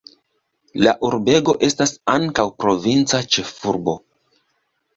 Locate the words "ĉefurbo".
3.37-3.99